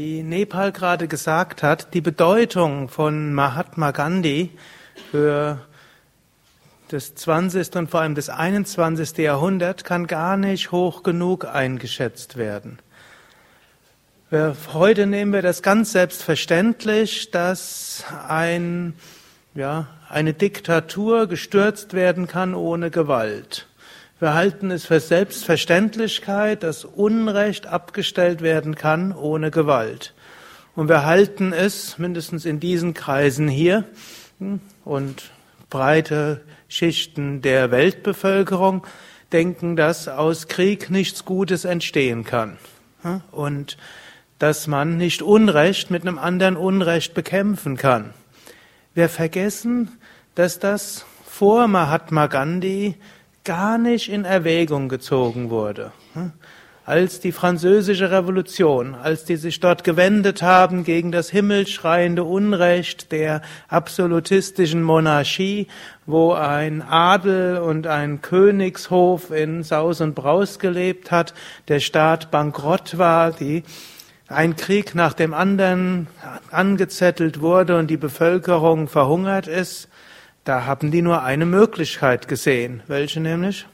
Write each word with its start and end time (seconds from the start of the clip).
Wie 0.00 0.22
Nepal 0.22 0.70
gerade 0.70 1.08
gesagt 1.08 1.64
hat, 1.64 1.92
die 1.92 2.00
Bedeutung 2.00 2.88
von 2.88 3.34
Mahatma 3.34 3.90
Gandhi 3.90 4.50
für 5.10 5.58
das 6.86 7.16
20. 7.16 7.74
und 7.74 7.90
vor 7.90 8.02
allem 8.02 8.14
das 8.14 8.28
21. 8.28 9.18
Jahrhundert 9.18 9.82
kann 9.82 10.06
gar 10.06 10.36
nicht 10.36 10.70
hoch 10.70 11.02
genug 11.02 11.46
eingeschätzt 11.46 12.36
werden. 12.36 12.78
Heute 14.72 15.08
nehmen 15.08 15.32
wir 15.32 15.42
das 15.42 15.62
ganz 15.62 15.90
selbstverständlich, 15.90 17.32
dass 17.32 18.04
ein, 18.28 18.94
ja, 19.56 19.88
eine 20.08 20.32
Diktatur 20.32 21.26
gestürzt 21.26 21.92
werden 21.92 22.28
kann 22.28 22.54
ohne 22.54 22.92
Gewalt. 22.92 23.67
Wir 24.20 24.34
halten 24.34 24.72
es 24.72 24.84
für 24.84 24.98
Selbstverständlichkeit, 24.98 26.64
dass 26.64 26.84
Unrecht 26.84 27.68
abgestellt 27.68 28.42
werden 28.42 28.74
kann 28.74 29.12
ohne 29.12 29.52
Gewalt. 29.52 30.12
Und 30.74 30.88
wir 30.88 31.04
halten 31.04 31.52
es, 31.52 31.98
mindestens 31.98 32.44
in 32.44 32.58
diesen 32.58 32.94
Kreisen 32.94 33.46
hier 33.46 33.84
hm, 34.40 34.58
und 34.84 35.30
breite 35.70 36.40
Schichten 36.66 37.42
der 37.42 37.70
Weltbevölkerung, 37.70 38.84
denken, 39.30 39.76
dass 39.76 40.08
aus 40.08 40.48
Krieg 40.48 40.90
nichts 40.90 41.24
Gutes 41.24 41.64
entstehen 41.64 42.24
kann. 42.24 42.58
Hm, 43.02 43.20
und 43.30 43.76
dass 44.40 44.66
man 44.66 44.96
nicht 44.96 45.22
Unrecht 45.22 45.92
mit 45.92 46.02
einem 46.02 46.18
anderen 46.18 46.56
Unrecht 46.56 47.14
bekämpfen 47.14 47.76
kann. 47.76 48.14
Wir 48.94 49.08
vergessen, 49.08 49.96
dass 50.34 50.58
das 50.58 51.06
vor 51.24 51.68
Mahatma 51.68 52.26
Gandhi 52.26 52.96
gar 53.44 53.78
nicht 53.78 54.10
in 54.10 54.24
Erwägung 54.24 54.88
gezogen 54.88 55.50
wurde. 55.50 55.92
Als 56.84 57.20
die 57.20 57.32
französische 57.32 58.10
Revolution, 58.10 58.94
als 58.94 59.24
die 59.26 59.36
sich 59.36 59.60
dort 59.60 59.84
gewendet 59.84 60.40
haben 60.40 60.84
gegen 60.84 61.12
das 61.12 61.28
himmelschreiende 61.28 62.24
Unrecht 62.24 63.12
der 63.12 63.42
absolutistischen 63.68 64.82
Monarchie, 64.82 65.66
wo 66.06 66.32
ein 66.32 66.80
Adel 66.80 67.58
und 67.58 67.86
ein 67.86 68.22
Königshof 68.22 69.30
in 69.30 69.62
Saus 69.62 70.00
und 70.00 70.14
Braus 70.14 70.58
gelebt 70.58 71.10
hat, 71.10 71.34
der 71.68 71.80
Staat 71.80 72.30
bankrott 72.30 72.96
war, 72.96 73.32
die 73.32 73.64
ein 74.28 74.56
Krieg 74.56 74.94
nach 74.94 75.14
dem 75.14 75.34
anderen 75.34 76.06
angezettelt 76.50 77.40
wurde 77.40 77.78
und 77.78 77.88
die 77.88 77.96
Bevölkerung 77.96 78.88
verhungert 78.88 79.46
ist, 79.46 79.88
da 80.48 80.64
haben 80.64 80.90
die 80.90 81.02
nur 81.02 81.22
eine 81.24 81.44
Möglichkeit 81.44 82.26
gesehen. 82.26 82.82
Welche 82.86 83.20
nämlich? 83.20 83.66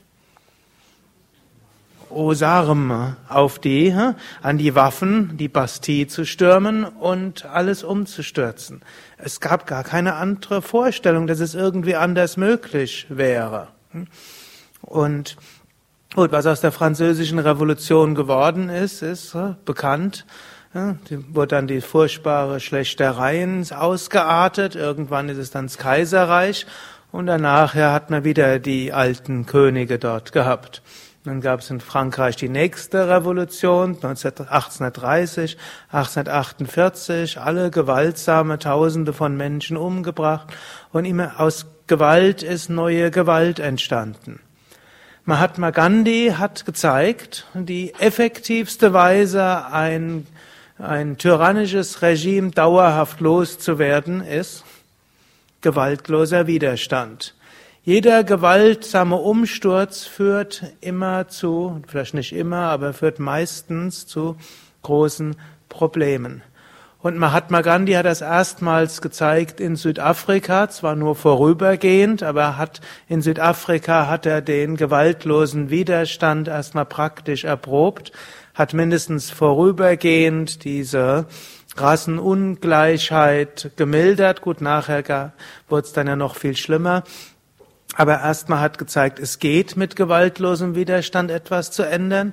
Osarm 2.10 3.14
auf 3.28 3.60
die, 3.60 3.94
an 4.42 4.58
die 4.58 4.74
Waffen, 4.74 5.36
die 5.36 5.46
Bastille 5.46 6.08
zu 6.08 6.24
stürmen 6.24 6.82
und 6.82 7.44
alles 7.44 7.84
umzustürzen. 7.84 8.82
Es 9.18 9.38
gab 9.38 9.68
gar 9.68 9.84
keine 9.84 10.14
andere 10.14 10.62
Vorstellung, 10.62 11.28
dass 11.28 11.38
es 11.38 11.54
irgendwie 11.54 11.94
anders 11.94 12.36
möglich 12.36 13.06
wäre. 13.08 13.68
Und 14.80 15.36
gut, 16.12 16.32
was 16.32 16.46
aus 16.46 16.60
der 16.60 16.72
französischen 16.72 17.38
Revolution 17.38 18.16
geworden 18.16 18.68
ist, 18.68 19.00
ist 19.02 19.36
bekannt. 19.64 20.26
Ja, 20.74 20.96
wurde 21.28 21.54
dann 21.54 21.68
die 21.68 21.80
furchtbare 21.80 22.58
Schlechtereien 22.58 23.64
ausgeartet. 23.70 24.74
Irgendwann 24.74 25.28
ist 25.28 25.38
es 25.38 25.52
dann 25.52 25.66
das 25.66 25.78
Kaiserreich. 25.78 26.66
Und 27.12 27.26
danach 27.26 27.76
ja, 27.76 27.92
hat 27.92 28.10
man 28.10 28.24
wieder 28.24 28.58
die 28.58 28.92
alten 28.92 29.46
Könige 29.46 30.00
dort 30.00 30.32
gehabt. 30.32 30.82
Dann 31.22 31.40
gab 31.40 31.60
es 31.60 31.70
in 31.70 31.80
Frankreich 31.80 32.34
die 32.34 32.48
nächste 32.48 33.08
Revolution, 33.08 33.94
1830, 33.94 35.56
1848, 35.92 37.38
alle 37.38 37.70
gewaltsame 37.70 38.58
Tausende 38.58 39.12
von 39.12 39.36
Menschen 39.36 39.76
umgebracht 39.76 40.48
und 40.92 41.04
immer 41.04 41.40
aus 41.40 41.66
Gewalt 41.86 42.42
ist 42.42 42.68
neue 42.68 43.10
Gewalt 43.10 43.60
entstanden. 43.60 44.40
Mahatma 45.24 45.70
Gandhi 45.70 46.34
hat 46.36 46.66
gezeigt, 46.66 47.46
die 47.54 47.94
effektivste 47.94 48.92
Weise, 48.92 49.66
ein 49.72 50.26
ein 50.79 51.19
tyrannisches 51.19 52.03
Regime 52.03 52.50
dauerhaft 52.50 53.21
loszuwerden, 53.21 54.21
ist 54.21 54.65
gewaltloser 55.61 56.47
Widerstand. 56.47 57.35
Jeder 57.85 58.25
gewaltsame 58.25 59.17
Umsturz 59.17 60.05
führt 60.05 60.65
immer 60.81 61.29
zu, 61.29 61.82
vielleicht 61.87 62.15
nicht 62.15 62.32
immer, 62.35 62.71
aber 62.71 62.93
führt 62.93 63.19
meistens 63.19 64.06
zu 64.06 64.37
großen 64.82 65.37
Problemen. 65.69 66.43
Und 67.05 67.19
Mahatma 67.19 67.61
Gandhi 67.61 67.93
hat 67.93 68.06
das 68.06 68.23
erstmals 68.23 69.03
gezeigt 69.03 69.61
in 69.61 69.76
Südafrika, 69.76 70.71
zwar 70.71 70.97
nur 70.97 71.15
vorübergehend, 71.15 72.23
aber 72.23 72.56
hat 72.56 72.81
in 73.09 73.21
Südafrika 73.21 74.06
hat 74.06 74.25
er 74.25 74.41
den 74.41 74.79
gewaltlosen 74.79 75.69
Widerstand 75.69 76.49
erstmal 76.49 76.87
praktisch 76.87 77.44
erprobt 77.44 78.12
hat 78.54 78.72
mindestens 78.72 79.30
vorübergehend 79.30 80.64
diese 80.64 81.26
Rassenungleichheit 81.76 83.72
gemildert. 83.76 84.40
Gut, 84.40 84.60
nachher 84.60 85.32
wurde 85.68 85.86
es 85.86 85.92
dann 85.92 86.06
ja 86.06 86.16
noch 86.16 86.36
viel 86.36 86.56
schlimmer. 86.56 87.04
Aber 87.96 88.20
erstmal 88.20 88.60
hat 88.60 88.78
gezeigt, 88.78 89.18
es 89.18 89.38
geht 89.38 89.76
mit 89.76 89.96
gewaltlosem 89.96 90.74
Widerstand 90.74 91.30
etwas 91.30 91.70
zu 91.70 91.82
ändern. 91.82 92.32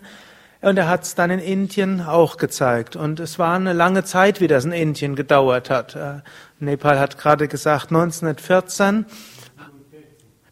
Und 0.62 0.78
er 0.78 0.88
hat 0.88 1.04
es 1.04 1.16
dann 1.16 1.32
in 1.32 1.40
Indien 1.40 2.02
auch 2.02 2.38
gezeigt. 2.38 2.96
Und 2.96 3.20
es 3.20 3.40
war 3.40 3.56
eine 3.56 3.74
lange 3.74 4.04
Zeit, 4.04 4.42
wie 4.42 4.48
das 4.48 4.64
in 4.64 4.72
Indien 4.72 5.16
gedauert 5.16 5.72
hat. 5.72 5.96
Äh, 5.96 6.22
Nepal 6.60 7.00
hat 7.00 7.18
gerade 7.18 7.48
gesagt, 7.48 7.86
1914 7.86 9.06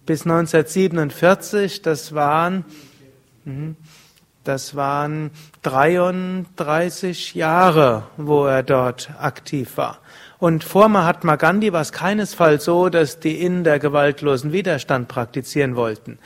bis 0.08 0.24
1947, 0.24 1.84
das 1.84 2.16
waren, 2.16 2.66
mhm, 3.46 3.76
das 4.44 4.76
waren 4.76 5.32
33 5.64 7.36
Jahre, 7.36 8.04
wo 8.18 8.46
er 8.46 8.64
dort 8.64 9.12
aktiv 9.20 9.78
war. 9.78 10.00
Und 10.40 10.64
vor 10.64 10.88
Mahatma 10.88 11.36
Gandhi 11.36 11.74
war 11.74 11.82
es 11.82 11.92
keinesfalls 11.92 12.64
so, 12.64 12.88
dass 12.88 13.20
die 13.20 13.42
Inder 13.42 13.78
gewaltlosen 13.78 14.54
Widerstand 14.54 15.10
praktizieren 15.10 15.76
wollten. 15.76 16.18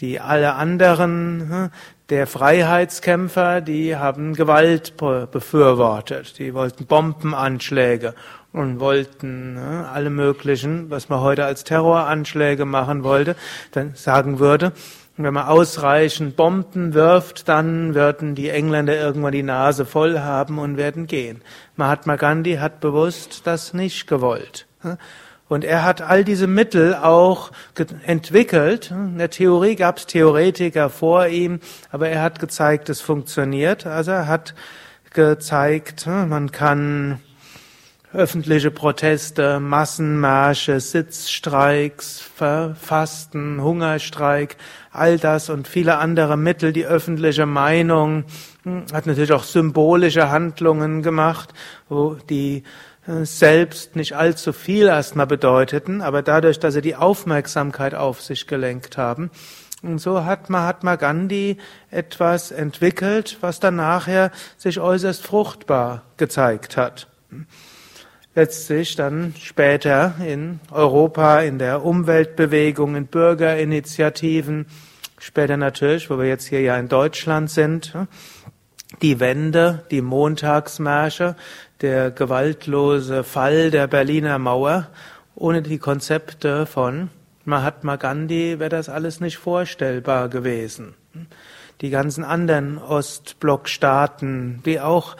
Die 0.00 0.20
alle 0.20 0.54
anderen 0.54 1.48
hm, 1.48 1.70
der 2.10 2.26
Freiheitskämpfer, 2.26 3.62
die 3.62 3.96
haben 3.96 4.34
Gewalt 4.34 4.98
befürwortet. 4.98 6.38
Die 6.38 6.52
wollten 6.52 6.84
Bombenanschläge 6.84 8.14
und 8.52 8.80
wollten 8.80 9.56
hm, 9.56 9.86
alle 9.90 10.10
möglichen, 10.10 10.90
was 10.90 11.08
man 11.08 11.20
heute 11.20 11.46
als 11.46 11.64
Terroranschläge 11.64 12.66
machen 12.66 13.04
wollte, 13.04 13.36
dann 13.70 13.94
sagen 13.94 14.38
würde, 14.38 14.72
wenn 15.16 15.34
man 15.34 15.46
ausreichend 15.46 16.36
Bomben 16.36 16.94
wirft, 16.94 17.48
dann 17.48 17.94
würden 17.94 18.34
die 18.34 18.48
Engländer 18.48 18.96
irgendwann 18.96 19.32
die 19.32 19.42
Nase 19.42 19.84
voll 19.84 20.20
haben 20.20 20.58
und 20.58 20.76
werden 20.76 21.06
gehen. 21.06 21.42
Mahatma 21.76 22.16
Gandhi 22.16 22.56
hat 22.56 22.80
bewusst 22.80 23.46
das 23.46 23.74
nicht 23.74 24.06
gewollt. 24.06 24.66
Und 25.48 25.64
er 25.64 25.84
hat 25.84 26.00
all 26.00 26.24
diese 26.24 26.46
Mittel 26.46 26.94
auch 26.94 27.52
entwickelt. 28.06 28.90
In 28.90 29.18
der 29.18 29.28
Theorie 29.28 29.76
gab 29.76 29.98
es 29.98 30.06
Theoretiker 30.06 30.88
vor 30.88 31.26
ihm, 31.26 31.60
aber 31.90 32.08
er 32.08 32.22
hat 32.22 32.38
gezeigt, 32.38 32.88
es 32.88 33.02
funktioniert. 33.02 33.86
Also 33.86 34.12
er 34.12 34.28
hat 34.28 34.54
gezeigt, 35.12 36.06
man 36.06 36.52
kann 36.52 37.20
öffentliche 38.14 38.70
Proteste, 38.70 39.58
Massenmärsche, 39.58 40.80
Sitzstreiks, 40.80 42.20
Fasten, 42.20 43.62
Hungerstreik, 43.62 44.56
all 44.90 45.18
das 45.18 45.48
und 45.48 45.66
viele 45.66 45.98
andere 45.98 46.36
Mittel, 46.36 46.72
die 46.72 46.84
öffentliche 46.84 47.46
Meinung, 47.46 48.24
hm, 48.64 48.84
hat 48.92 49.06
natürlich 49.06 49.32
auch 49.32 49.44
symbolische 49.44 50.30
Handlungen 50.30 51.02
gemacht, 51.02 51.54
wo 51.88 52.16
die 52.28 52.64
äh, 53.06 53.24
selbst 53.24 53.96
nicht 53.96 54.14
allzu 54.14 54.52
viel 54.52 54.86
erstmal 54.86 55.26
bedeuteten, 55.26 56.02
aber 56.02 56.22
dadurch, 56.22 56.58
dass 56.58 56.74
sie 56.74 56.82
die 56.82 56.96
Aufmerksamkeit 56.96 57.94
auf 57.94 58.20
sich 58.20 58.46
gelenkt 58.46 58.98
haben. 58.98 59.30
Und 59.82 59.98
so 59.98 60.24
hat 60.24 60.48
Mahatma 60.50 60.96
Gandhi 60.96 61.56
etwas 61.90 62.52
entwickelt, 62.52 63.38
was 63.40 63.58
dann 63.58 63.76
nachher 63.76 64.30
sich 64.56 64.78
äußerst 64.78 65.26
fruchtbar 65.26 66.02
gezeigt 66.18 66.76
hat 66.76 67.08
letztlich 68.34 68.96
dann 68.96 69.34
später 69.38 70.14
in 70.26 70.60
Europa, 70.70 71.40
in 71.40 71.58
der 71.58 71.84
Umweltbewegung, 71.84 72.96
in 72.96 73.06
Bürgerinitiativen, 73.06 74.66
später 75.18 75.56
natürlich, 75.56 76.10
wo 76.10 76.18
wir 76.18 76.26
jetzt 76.26 76.46
hier 76.46 76.60
ja 76.60 76.76
in 76.76 76.88
Deutschland 76.88 77.50
sind, 77.50 77.94
die 79.00 79.20
Wende, 79.20 79.84
die 79.90 80.02
Montagsmärsche, 80.02 81.36
der 81.80 82.10
gewaltlose 82.10 83.24
Fall 83.24 83.70
der 83.70 83.86
Berliner 83.86 84.38
Mauer, 84.38 84.88
ohne 85.34 85.62
die 85.62 85.78
Konzepte 85.78 86.66
von 86.66 87.10
Mahatma 87.44 87.96
Gandhi 87.96 88.58
wäre 88.58 88.70
das 88.70 88.88
alles 88.88 89.20
nicht 89.20 89.38
vorstellbar 89.38 90.28
gewesen 90.28 90.94
die 91.80 91.90
ganzen 91.90 92.22
anderen 92.24 92.78
Ostblockstaaten, 92.78 94.60
wie 94.64 94.80
auch 94.80 95.16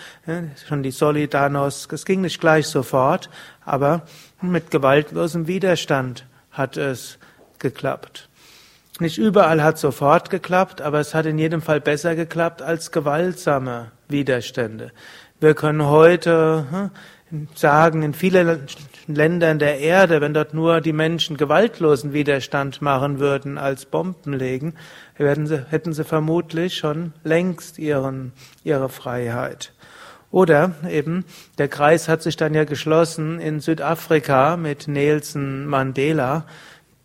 schon 0.69 0.83
die 0.83 0.93
Solidarność, 0.93 1.93
es 1.93 2.05
ging 2.05 2.21
nicht 2.21 2.41
gleich 2.41 2.69
sofort, 2.69 3.31
aber 3.65 4.03
mit 4.41 4.71
gewaltlosem 4.71 5.47
Widerstand 5.47 6.27
hat 6.53 6.77
es 6.77 7.19
geklappt. 7.59 8.29
Nicht 9.01 9.19
überall 9.19 9.63
hat 9.63 9.79
sofort 9.79 10.31
geklappt, 10.31 10.83
aber 10.83 11.01
es 11.01 11.15
hat 11.15 11.27
in 11.27 11.39
jedem 11.39 11.63
Fall 11.63 11.81
besser 11.81 12.15
geklappt 12.15 12.63
als 12.63 12.93
gewaltsame 12.93 13.91
Widerstände. 14.09 14.93
Wir 15.41 15.55
können 15.55 15.87
heute 15.87 16.67
hm, 16.71 16.91
sagen, 17.55 18.03
in 18.03 18.15
vielen 18.15 18.67
Ländern 19.07 19.59
der 19.59 19.81
Erde, 19.81 20.21
wenn 20.21 20.35
dort 20.35 20.55
nur 20.55 20.81
die 20.81 20.93
Menschen 20.93 21.37
gewaltlosen 21.37 22.13
Widerstand 22.13 22.83
machen 22.83 23.19
würden 23.19 23.59
als 23.59 23.87
Bomben 23.87 24.35
legen, 24.35 24.75
sie, 25.47 25.65
hätten 25.71 25.93
sie 25.93 26.05
vermutlich 26.05 26.75
schon 26.75 27.13
längst 27.25 27.79
ihren, 27.79 28.33
ihre 28.65 28.89
Freiheit. 28.89 29.73
Oder 30.31 30.73
eben, 30.89 31.25
der 31.59 31.69
Kreis 31.69 32.09
hat 32.09 32.23
sich 32.23 32.37
dann 32.37 32.55
ja 32.55 32.65
geschlossen 32.65 33.39
in 33.39 33.61
Südafrika 33.61 34.57
mit 34.57 34.89
Nelson 34.89 35.67
Mandela, 35.67 36.47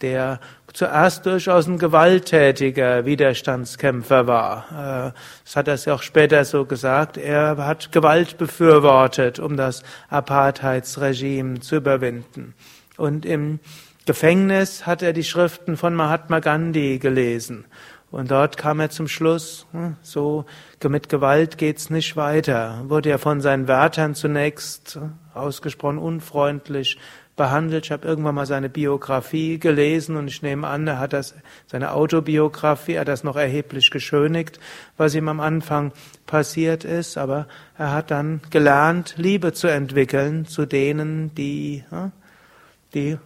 der 0.02 0.40
zuerst 0.74 1.26
durchaus 1.26 1.68
ein 1.68 1.80
gewalttätiger 1.80 3.06
Widerstandskämpfer 3.06 4.28
war. 4.28 4.66
Äh, 4.72 5.20
das 5.44 5.56
hat 5.56 5.68
er 5.68 5.76
ja 5.76 5.94
auch 5.94 6.04
später 6.04 6.46
so 6.46 6.66
gesagt. 6.66 7.18
Er 7.18 7.58
hat 7.58 7.92
Gewalt 7.92 8.38
befürwortet, 8.38 9.40
um 9.40 9.58
das 9.58 9.84
Apartheidsregime 10.10 11.60
zu 11.60 11.78
überwinden. 11.78 12.54
Und 12.96 13.26
im 13.26 13.60
Gefängnis 14.06 14.86
hat 14.86 15.02
er 15.02 15.14
die 15.14 15.24
Schriften 15.24 15.76
von 15.76 15.94
Mahatma 15.94 16.40
Gandhi 16.40 17.00
gelesen. 17.00 17.66
Und 18.10 18.32
dort 18.32 18.58
kam 18.58 18.80
er 18.80 18.90
zum 18.90 19.08
Schluss, 19.08 19.68
hm, 19.72 19.98
so 20.02 20.46
mit 20.88 21.10
Gewalt 21.10 21.58
geht's 21.58 21.90
nicht 21.90 22.16
weiter. 22.16 22.84
Wurde 22.88 23.10
er 23.10 23.20
von 23.20 23.42
seinen 23.42 23.68
Wärtern 23.68 24.16
zunächst 24.16 24.98
ausgesprochen 25.34 25.98
unfreundlich 25.98 26.98
behandelt. 27.36 27.86
Ich 27.86 27.92
habe 27.92 28.08
irgendwann 28.08 28.36
mal 28.36 28.46
seine 28.46 28.70
Biografie 28.70 29.60
gelesen 29.60 30.16
und 30.16 30.28
ich 30.28 30.42
nehme 30.42 30.68
an, 30.68 30.88
er 30.88 31.00
hat 31.00 31.14
das, 31.14 31.36
seine 31.68 31.92
Autobiografie, 31.92 32.94
er 32.94 33.02
hat 33.02 33.08
das 33.10 33.24
noch 33.24 33.36
erheblich 33.36 33.92
geschönigt, 33.92 34.60
was 34.98 35.14
ihm 35.14 35.30
am 35.30 35.40
Anfang 35.40 35.92
passiert 36.26 36.86
ist, 36.86 37.18
aber 37.18 37.48
er 37.78 37.92
hat 37.92 38.10
dann 38.10 38.42
gelernt, 38.50 39.16
Liebe 39.18 39.54
zu 39.54 39.68
entwickeln 39.68 40.46
zu 40.46 40.66
denen, 40.66 41.36
die, 41.36 41.84
die 42.94 43.18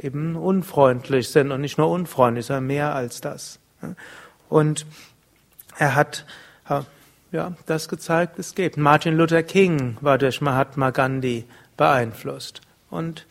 eben 0.00 0.36
unfreundlich 0.36 1.28
sind 1.28 1.52
und 1.52 1.60
nicht 1.60 1.78
nur 1.78 1.88
unfreundlich, 1.88 2.46
sondern 2.46 2.66
mehr 2.66 2.94
als 2.94 3.20
das. 3.20 3.61
Und 4.48 4.86
er 5.78 5.94
hat 5.94 6.24
ja, 7.32 7.52
das 7.66 7.88
gezeigt, 7.88 8.38
es 8.38 8.54
geht. 8.54 8.76
Martin 8.76 9.16
Luther 9.16 9.42
King 9.42 9.96
war 10.00 10.18
durch 10.18 10.40
Mahatma 10.40 10.90
Gandhi 10.90 11.44
beeinflusst. 11.76 12.60
Und 12.90 13.26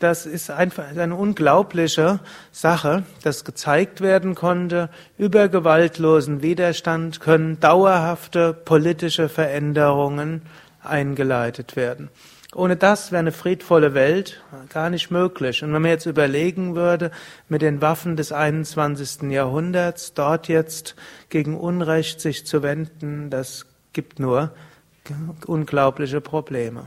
das 0.00 0.26
ist 0.26 0.50
einfach 0.50 0.84
eine 0.96 1.14
unglaubliche 1.14 2.20
Sache, 2.50 3.04
dass 3.22 3.44
gezeigt 3.44 4.00
werden 4.00 4.34
konnte, 4.34 4.90
über 5.16 5.48
gewaltlosen 5.48 6.42
Widerstand 6.42 7.20
können 7.20 7.60
dauerhafte 7.60 8.52
politische 8.52 9.28
Veränderungen 9.28 10.42
eingeleitet 10.82 11.76
werden. 11.76 12.10
Ohne 12.56 12.76
das 12.76 13.12
wäre 13.12 13.20
eine 13.20 13.32
friedvolle 13.32 13.92
Welt 13.92 14.42
gar 14.70 14.88
nicht 14.88 15.10
möglich. 15.10 15.62
Und 15.62 15.74
wenn 15.74 15.82
man 15.82 15.90
jetzt 15.90 16.06
überlegen 16.06 16.74
würde, 16.74 17.10
mit 17.50 17.60
den 17.60 17.82
Waffen 17.82 18.16
des 18.16 18.32
21. 18.32 19.30
Jahrhunderts 19.30 20.14
dort 20.14 20.48
jetzt 20.48 20.96
gegen 21.28 21.54
Unrecht 21.54 22.18
sich 22.18 22.46
zu 22.46 22.62
wenden, 22.62 23.28
das 23.28 23.66
gibt 23.92 24.18
nur 24.18 24.52
unglaubliche 25.46 26.22
Probleme. 26.22 26.86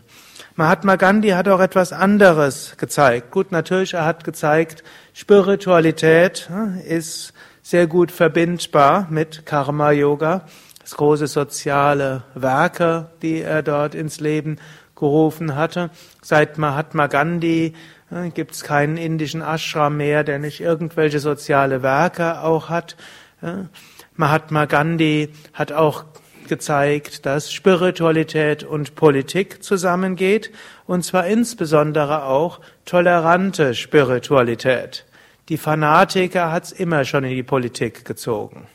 Mahatma 0.55 0.95
Gandhi 0.95 1.29
hat 1.29 1.47
auch 1.47 1.59
etwas 1.59 1.93
anderes 1.93 2.75
gezeigt. 2.77 3.29
Gut, 3.29 3.51
natürlich, 3.51 3.93
er 3.93 4.05
hat 4.05 4.23
gezeigt, 4.23 4.83
Spiritualität 5.13 6.49
hm, 6.49 6.81
ist 6.83 7.31
sehr 7.61 7.85
gut 7.85 8.11
verbindbar 8.11 9.05
mit 9.11 9.45
Karma 9.45 9.91
Yoga. 9.91 10.45
Das 10.81 10.97
große 10.97 11.27
soziale 11.27 12.23
Werke, 12.33 13.11
die 13.21 13.41
er 13.41 13.61
dort 13.61 13.93
ins 13.93 14.19
Leben 14.19 14.57
gerufen 15.00 15.56
hatte. 15.56 15.89
Seit 16.22 16.58
Mahatma 16.58 17.08
Gandhi 17.08 17.74
hm, 18.10 18.34
gibt 18.34 18.51
es 18.51 18.63
keinen 18.63 18.98
indischen 18.98 19.41
Ashram 19.41 19.98
mehr, 19.98 20.24
der 20.24 20.39
nicht 20.39 20.62
irgendwelche 20.62 21.20
soziale 21.20 21.82
Werke 21.82 22.41
auch 22.41 22.70
hat. 22.70 22.96
Hm. 23.39 23.70
Mahatma 24.15 24.65
Gandhi 24.65 25.29
hat 25.53 25.72
auch 25.72 26.03
gezeigt, 26.50 27.25
dass 27.25 27.53
Spiritualität 27.53 28.63
und 28.63 28.96
Politik 28.96 29.63
zusammengeht, 29.63 30.51
und 30.88 31.06
zwar 31.06 31.27
insbesondere 31.27 32.25
auch 32.25 32.60
tolerante 32.84 33.75
Spiritualität. 33.75 35.06
Die 35.48 35.58
Fanatiker 35.58 36.51
hat's 36.51 36.72
immer 36.72 37.06
schon 37.06 37.24
in 37.24 37.36
die 37.36 37.44
Politik 37.44 38.03
gezogen. 38.03 38.68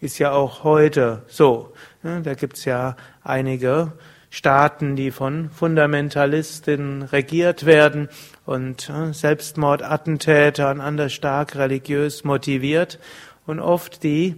Ist 0.00 0.18
ja 0.18 0.32
auch 0.32 0.64
heute 0.64 1.22
so. 1.28 1.72
Da 2.02 2.34
gibt's 2.34 2.64
ja 2.64 2.96
einige 3.22 3.92
Staaten, 4.30 4.94
die 4.94 5.10
von 5.10 5.50
Fundamentalisten 5.50 7.02
regiert 7.02 7.66
werden 7.66 8.08
und 8.46 8.90
Selbstmordattentäter 9.10 10.70
und 10.70 10.80
anders 10.80 11.12
stark 11.12 11.56
religiös 11.56 12.22
motiviert 12.22 13.00
und 13.46 13.58
oft 13.58 14.04
die 14.04 14.36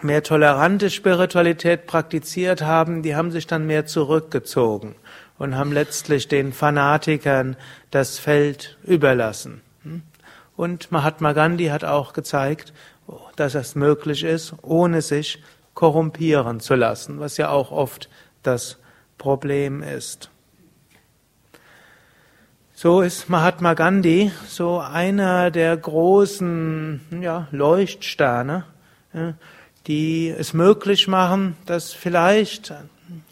mehr 0.00 0.22
tolerante 0.22 0.88
Spiritualität 0.88 1.86
praktiziert 1.86 2.62
haben, 2.62 3.02
die 3.02 3.14
haben 3.16 3.32
sich 3.32 3.46
dann 3.46 3.66
mehr 3.66 3.86
zurückgezogen 3.86 4.94
und 5.38 5.56
haben 5.56 5.72
letztlich 5.72 6.28
den 6.28 6.52
Fanatikern 6.52 7.56
das 7.90 8.18
Feld 8.18 8.78
überlassen. 8.84 9.60
Und 10.56 10.92
Mahatma 10.92 11.32
Gandhi 11.32 11.66
hat 11.66 11.84
auch 11.84 12.12
gezeigt, 12.12 12.72
dass 13.36 13.54
es 13.54 13.74
möglich 13.74 14.22
ist, 14.22 14.54
ohne 14.62 15.02
sich 15.02 15.42
korrumpieren 15.74 16.60
zu 16.60 16.76
lassen, 16.76 17.18
was 17.18 17.36
ja 17.36 17.48
auch 17.48 17.72
oft 17.72 18.08
das 18.42 18.78
Problem 19.22 19.84
ist. 19.84 20.30
So 22.74 23.02
ist 23.02 23.28
Mahatma 23.28 23.74
Gandhi 23.74 24.32
so 24.48 24.80
einer 24.80 25.52
der 25.52 25.76
großen 25.76 27.00
ja, 27.20 27.46
Leuchtsterne, 27.52 28.64
die 29.86 30.28
es 30.36 30.54
möglich 30.54 31.06
machen, 31.06 31.56
dass 31.66 31.92
vielleicht 31.92 32.74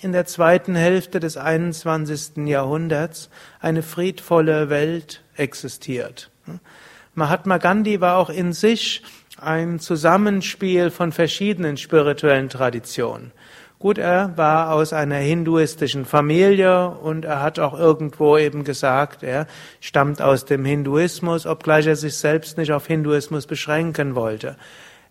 in 0.01 0.13
der 0.13 0.27
zweiten 0.27 0.77
Hälfte 0.77 1.19
des 1.19 1.37
21. 1.37 2.47
Jahrhunderts 2.47 3.29
eine 3.59 3.83
friedvolle 3.83 4.71
Welt 4.71 5.25
existiert. 5.35 6.31
Mahatma 7.15 7.59
Gandhi 7.59 8.01
war 8.01 8.17
auch 8.19 8.31
in 8.31 8.53
sich 8.53 9.03
ein 9.41 9.81
Zusammenspiel 9.81 10.93
von 10.93 11.11
verschiedenen 11.11 11.77
spirituellen 11.77 12.49
Traditionen. 12.49 13.33
Gut, 13.81 13.97
er 13.97 14.37
war 14.37 14.75
aus 14.75 14.93
einer 14.93 15.17
hinduistischen 15.17 16.05
Familie 16.05 16.91
und 16.91 17.25
er 17.25 17.41
hat 17.41 17.59
auch 17.59 17.73
irgendwo 17.73 18.37
eben 18.37 18.63
gesagt, 18.63 19.23
er 19.23 19.47
stammt 19.81 20.21
aus 20.21 20.45
dem 20.45 20.67
Hinduismus, 20.67 21.47
obgleich 21.47 21.87
er 21.87 21.97
sich 21.97 22.15
selbst 22.17 22.59
nicht 22.59 22.73
auf 22.73 22.87
Hinduismus 22.87 23.47
beschränken 23.47 24.15
wollte. 24.15 24.57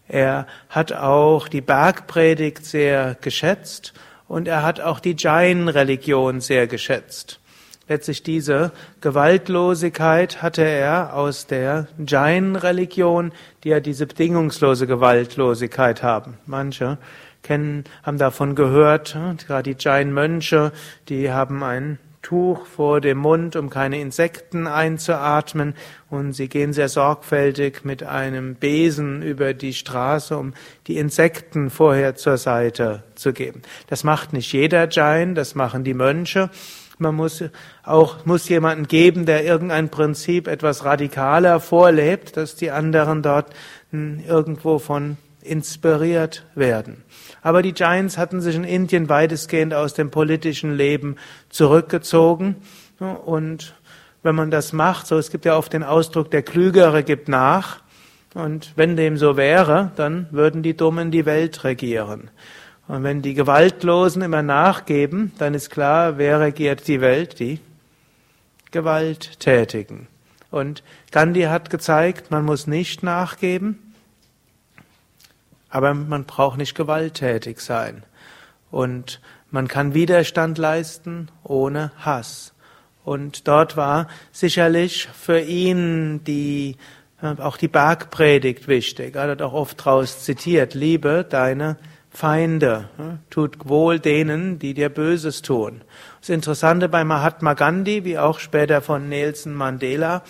Er 0.07 0.45
hat 0.69 0.93
auch 0.93 1.47
die 1.47 1.61
Bergpredigt 1.61 2.63
sehr 2.63 3.17
geschätzt 3.19 3.93
und 4.27 4.47
er 4.47 4.61
hat 4.61 4.79
auch 4.79 4.99
die 4.99 5.15
Jain-Religion 5.17 6.39
sehr 6.39 6.67
geschätzt. 6.67 7.39
Letztlich 7.88 8.21
diese 8.21 8.71
Gewaltlosigkeit 9.01 10.43
hatte 10.43 10.61
er 10.61 11.15
aus 11.15 11.47
der 11.47 11.88
Jain-Religion, 12.05 13.31
die 13.63 13.69
ja 13.69 13.79
diese 13.79 14.05
bedingungslose 14.05 14.85
Gewaltlosigkeit 14.85 16.03
haben. 16.03 16.38
Manche 16.45 16.99
kennen, 17.43 17.84
haben 18.03 18.17
davon 18.17 18.55
gehört, 18.55 19.17
gerade 19.48 19.74
die 19.74 19.81
Jain-Mönche, 19.81 20.72
die 21.08 21.31
haben 21.31 21.63
ein 21.63 22.00
Tuch 22.22 22.65
vor 22.65 23.00
dem 23.00 23.17
Mund, 23.17 23.55
um 23.55 23.69
keine 23.69 24.00
Insekten 24.00 24.67
einzuatmen, 24.67 25.74
und 26.10 26.34
sie 26.34 26.50
gehen 26.50 26.74
sehr 26.74 26.89
sorgfältig 26.89 27.86
mit 27.86 28.03
einem 28.03 28.55
Besen 28.55 29.22
über 29.22 29.53
die 29.53 29.74
Straße, 29.74 30.38
um 30.38 30.53
die 30.88 30.98
Insekten 30.98 31.69
vorher 31.69 32.15
zur 32.15 32.38
Seite 32.38 33.03
zu 33.15 33.31
geben. 33.31 33.62
Das 33.88 34.03
macht 34.03 34.34
nicht 34.34 34.51
jeder 34.51 34.89
Jain, 34.89 35.34
das 35.34 35.55
machen 35.55 35.84
die 35.84 35.93
Mönche. 35.93 36.50
Man 36.98 37.15
muss 37.15 37.43
auch, 37.84 38.25
muss 38.25 38.50
jemanden 38.50 38.88
geben, 38.88 39.25
der 39.25 39.46
irgendein 39.46 39.88
Prinzip 39.88 40.48
etwas 40.48 40.84
radikaler 40.84 41.62
vorlebt, 41.62 42.36
dass 42.36 42.58
die 42.58 42.72
anderen 42.72 43.22
dort 43.22 43.53
hm, 43.91 44.22
irgendwo 44.27 44.79
von 44.79 45.17
inspiriert 45.41 46.46
werden. 46.55 47.03
Aber 47.41 47.62
die 47.62 47.74
Giants 47.74 48.17
hatten 48.17 48.41
sich 48.41 48.55
in 48.55 48.63
Indien 48.63 49.10
weitestgehend 49.10 49.74
aus 49.74 49.93
dem 49.93 50.12
politischen 50.12 50.75
Leben 50.75 51.15
zurückgezogen. 51.50 52.58
Und 53.25 53.74
wenn 54.24 54.36
man 54.36 54.51
das 54.51 54.74
macht, 54.74 55.08
so 55.08 55.17
es 55.17 55.31
gibt 55.31 55.46
ja 55.46 55.58
oft 55.58 55.74
den 55.74 55.84
Ausdruck, 55.84 56.31
der 56.31 56.43
Klügere 56.43 57.03
gibt 57.03 57.29
nach. 57.29 57.81
Und 58.34 58.74
wenn 58.75 58.96
dem 58.96 59.17
so 59.17 59.38
wäre, 59.38 59.91
dann 59.96 60.27
würden 60.31 60.62
die 60.62 60.75
Dummen 60.75 61.12
die 61.12 61.25
Welt 61.25 61.63
regieren. 61.63 62.29
Und 62.88 63.03
wenn 63.03 63.22
die 63.22 63.34
Gewaltlosen 63.34 64.22
immer 64.22 64.41
nachgeben, 64.41 65.31
dann 65.38 65.53
ist 65.53 65.69
klar, 65.69 66.17
wer 66.17 66.39
regiert 66.39 66.88
die 66.88 67.01
Welt? 67.01 67.39
Die 67.39 67.60
Gewalttätigen. 68.72 70.08
Und 70.51 70.84
Gandhi 71.12 71.43
hat 71.43 71.69
gezeigt, 71.69 72.31
man 72.31 72.46
muss 72.46 72.67
nicht 72.67 73.03
nachgeben, 73.03 73.88
aber 75.69 75.93
man 75.93 76.25
braucht 76.25 76.57
nicht 76.57 76.75
gewalttätig 76.75 77.59
sein. 77.59 78.03
Und 78.71 79.21
man 79.51 79.67
kann 79.67 79.93
Widerstand 79.93 80.57
leisten 80.57 81.29
ohne 81.43 81.91
Hass. 81.99 82.53
Und 83.03 83.47
dort 83.47 83.77
war 83.77 84.07
sicherlich 84.31 85.07
für 85.07 85.39
ihn 85.39 86.23
die, 86.23 86.75
auch 87.21 87.57
die 87.57 87.67
Bergpredigt 87.67 88.67
wichtig. 88.67 89.15
Er 89.15 89.29
hat 89.29 89.41
auch 89.41 89.53
oft 89.53 89.79
daraus 89.79 90.23
zitiert, 90.23 90.73
liebe 90.73 91.25
deine 91.27 91.77
Feinde, 92.11 92.89
tut 93.29 93.67
wohl 93.67 93.99
denen, 93.99 94.59
die 94.59 94.73
dir 94.73 94.89
Böses 94.89 95.41
tun. 95.41 95.81
Das 96.19 96.29
Interessante 96.29 96.89
bei 96.89 97.03
Mahatma 97.03 97.53
Gandhi, 97.53 98.03
wie 98.03 98.17
auch 98.17 98.39
später 98.39 98.81
von 98.81 99.09
Nelson 99.09 99.53
Mandela, 99.53 100.23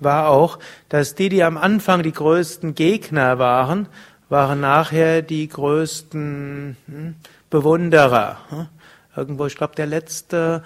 war 0.00 0.28
auch, 0.28 0.58
dass 0.88 1.14
die, 1.14 1.28
die 1.28 1.42
am 1.42 1.56
Anfang 1.56 2.02
die 2.02 2.12
größten 2.12 2.74
Gegner 2.74 3.38
waren, 3.38 3.88
waren 4.30 4.60
nachher 4.60 5.20
die 5.20 5.46
größten 5.48 6.76
hm, 6.86 7.14
Bewunderer. 7.50 8.38
Hm? 8.48 8.66
Irgendwo, 9.14 9.46
ich 9.46 9.56
glaube, 9.56 9.74
der 9.74 9.86
letzte 9.86 10.62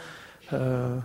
äh, 0.52 1.00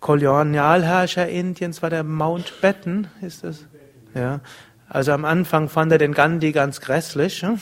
Kolonialherrscher 0.00 1.28
Indiens 1.28 1.82
war 1.82 1.90
der 1.90 2.04
Mountbatten, 2.04 3.08
ist 3.20 3.44
das? 3.44 3.66
Ja. 4.14 4.40
Also 4.88 5.12
am 5.12 5.24
Anfang 5.24 5.68
fand 5.68 5.92
er 5.92 5.98
den 5.98 6.14
Gandhi 6.14 6.52
ganz 6.52 6.80
grässlich, 6.80 7.42
hm? 7.42 7.60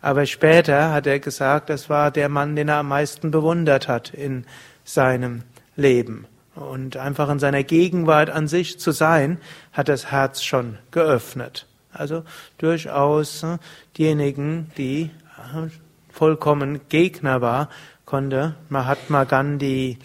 aber 0.00 0.24
später 0.24 0.92
hat 0.92 1.06
er 1.06 1.18
gesagt, 1.18 1.68
das 1.68 1.90
war 1.90 2.10
der 2.10 2.28
Mann, 2.28 2.56
den 2.56 2.68
er 2.68 2.76
am 2.76 2.88
meisten 2.88 3.30
bewundert 3.30 3.88
hat 3.88 4.14
in 4.14 4.46
seinem 4.84 5.42
Leben. 5.76 6.26
Und 6.54 6.96
einfach 6.96 7.28
in 7.28 7.38
seiner 7.38 7.62
Gegenwart 7.62 8.30
an 8.30 8.48
sich 8.48 8.80
zu 8.80 8.92
sein, 8.92 9.38
hat 9.72 9.88
das 9.88 10.10
Herz 10.10 10.42
schon 10.42 10.78
geöffnet. 10.90 11.67
Also 11.92 12.24
durchaus 12.58 13.42
äh, 13.42 13.58
diejenigen, 13.96 14.70
die 14.76 15.10
äh, 15.36 15.68
vollkommen 16.10 16.80
Gegner 16.88 17.40
war, 17.40 17.68
konnte 18.04 18.54
Mahatma 18.68 19.24
Gandhi 19.24 19.98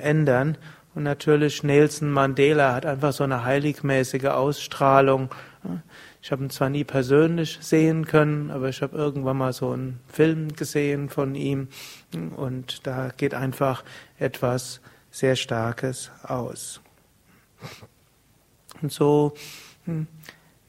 ändern. 0.00 0.58
Und 0.94 1.04
natürlich 1.04 1.62
Nelson 1.62 2.10
Mandela 2.10 2.74
hat 2.74 2.84
einfach 2.84 3.12
so 3.12 3.24
eine 3.24 3.44
heiligmäßige 3.44 4.26
Ausstrahlung. 4.26 5.30
Ich 6.20 6.30
habe 6.30 6.44
ihn 6.44 6.50
zwar 6.50 6.68
nie 6.68 6.84
persönlich 6.84 7.58
sehen 7.60 8.04
können, 8.04 8.50
aber 8.50 8.68
ich 8.68 8.82
habe 8.82 8.96
irgendwann 8.96 9.38
mal 9.38 9.52
so 9.52 9.70
einen 9.70 10.00
Film 10.12 10.54
gesehen 10.54 11.08
von 11.08 11.34
ihm 11.34 11.68
und 12.36 12.86
da 12.86 13.10
geht 13.16 13.32
einfach 13.32 13.82
etwas 14.18 14.80
sehr 15.10 15.36
Starkes 15.36 16.10
aus. 16.22 16.80
Und 18.82 18.92
so 18.92 19.34
hm, 19.84 20.06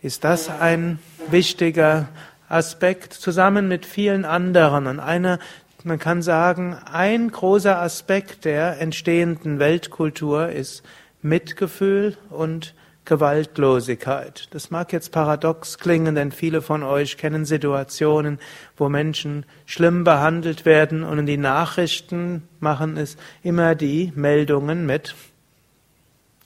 ist 0.03 0.25
das 0.25 0.49
ein 0.49 0.99
wichtiger 1.29 2.09
Aspekt 2.49 3.13
zusammen 3.13 3.69
mit 3.69 3.85
vielen 3.85 4.25
anderen. 4.25 4.85
Und 4.85 4.99
eine, 4.99 5.39
man 5.83 5.97
kann 5.97 6.21
sagen, 6.21 6.75
ein 6.91 7.31
großer 7.31 7.81
Aspekt 7.81 8.43
der 8.45 8.81
entstehenden 8.81 9.59
Weltkultur 9.59 10.49
ist 10.49 10.83
Mitgefühl 11.21 12.17
und 12.29 12.75
Gewaltlosigkeit. 13.05 14.47
Das 14.51 14.71
mag 14.71 14.91
jetzt 14.91 15.13
paradox 15.13 15.77
klingen, 15.77 16.15
denn 16.15 16.33
viele 16.33 16.61
von 16.61 16.83
euch 16.83 17.17
kennen 17.17 17.45
Situationen, 17.45 18.39
wo 18.75 18.89
Menschen 18.89 19.45
schlimm 19.65 20.03
behandelt 20.03 20.65
werden 20.65 21.03
und 21.03 21.19
in 21.19 21.25
die 21.25 21.37
Nachrichten 21.37 22.47
machen 22.59 22.97
es 22.97 23.15
immer 23.41 23.75
die 23.75 24.11
Meldungen 24.15 24.85
mit 24.85 25.15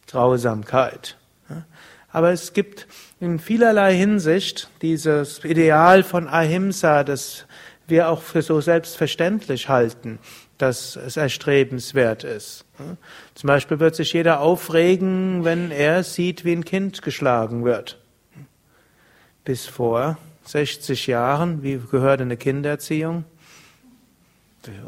Grausamkeit. 0.08 1.18
Aber 2.12 2.32
es 2.32 2.54
gibt 2.54 2.88
in 3.20 3.40
vielerlei 3.40 3.96
Hinsicht 3.96 4.70
dieses 4.82 5.44
Ideal 5.44 6.04
von 6.04 6.28
Ahimsa, 6.28 7.04
das 7.04 7.46
wir 7.88 8.10
auch 8.10 8.22
für 8.22 8.42
so 8.42 8.62
selbstverständlich 8.62 9.70
halten, 9.70 10.20
dass 10.58 10.96
es 10.96 11.18
erstrebenswert 11.18 12.24
ist. 12.24 12.66
Zum 13.36 13.48
Beispiel 13.48 13.80
wird 13.80 13.96
sich 13.96 14.14
jeder 14.14 14.40
aufregen, 14.42 15.44
wenn 15.44 15.72
er 15.72 16.04
sieht, 16.04 16.46
wie 16.46 16.54
ein 16.54 16.66
Kind 16.66 17.02
geschlagen 17.02 17.64
wird. 17.64 18.00
Bis 19.46 19.66
vor 19.66 20.18
60 20.46 21.08
Jahren, 21.08 21.64
wie 21.64 21.80
gehört 21.92 22.22
eine 22.22 22.38
Kindererziehung? 22.38 23.26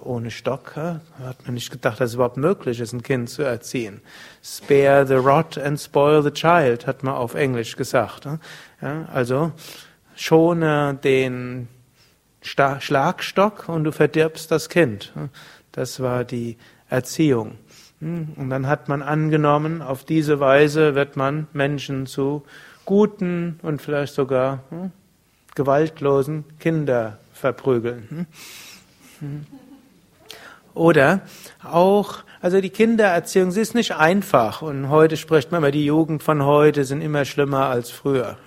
Ohne 0.01 0.31
Stock, 0.31 0.75
hat 0.75 1.45
man 1.45 1.53
nicht 1.53 1.71
gedacht, 1.71 1.99
dass 1.99 2.09
es 2.09 2.15
überhaupt 2.15 2.37
möglich 2.37 2.79
ist, 2.79 2.93
ein 2.93 3.03
Kind 3.03 3.29
zu 3.29 3.43
erziehen. 3.43 4.01
Spare 4.43 5.05
the 5.07 5.15
rod 5.15 5.57
and 5.57 5.79
spoil 5.79 6.21
the 6.23 6.31
child, 6.31 6.87
hat 6.87 7.03
man 7.03 7.15
auf 7.15 7.35
Englisch 7.35 7.75
gesagt. 7.75 8.27
also 9.13 9.51
schone 10.15 10.99
den 11.03 11.67
Schlagstock 12.41 13.69
und 13.69 13.83
du 13.83 13.91
verdirbst 13.91 14.51
das 14.51 14.69
Kind. 14.69 15.13
Das 15.71 15.99
war 15.99 16.23
die 16.23 16.57
Erziehung. 16.89 17.57
Und 18.01 18.49
dann 18.49 18.67
hat 18.67 18.87
man 18.87 19.01
angenommen, 19.01 19.81
auf 19.81 20.05
diese 20.05 20.39
Weise 20.39 20.95
wird 20.95 21.17
man 21.17 21.47
Menschen 21.51 22.05
zu 22.05 22.43
guten 22.85 23.59
und 23.61 23.81
vielleicht 23.81 24.13
sogar 24.13 24.63
gewaltlosen 25.55 26.45
Kinder 26.59 27.19
verprügeln. 27.33 28.25
Oder 30.73 31.21
auch, 31.63 32.19
also 32.41 32.61
die 32.61 32.69
Kindererziehung, 32.69 33.51
sie 33.51 33.61
ist 33.61 33.75
nicht 33.75 33.95
einfach. 33.95 34.61
Und 34.61 34.89
heute 34.89 35.17
spricht 35.17 35.51
man 35.51 35.59
immer, 35.59 35.71
die 35.71 35.85
Jugend 35.85 36.23
von 36.23 36.43
heute 36.43 36.85
sind 36.85 37.01
immer 37.01 37.25
schlimmer 37.25 37.65
als 37.65 37.89
früher. 37.89 38.37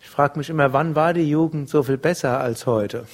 Ich 0.00 0.08
frage 0.08 0.38
mich 0.38 0.50
immer, 0.50 0.72
wann 0.72 0.94
war 0.94 1.14
die 1.14 1.28
Jugend 1.28 1.68
so 1.68 1.82
viel 1.82 1.98
besser 1.98 2.40
als 2.40 2.66
heute? 2.66 3.06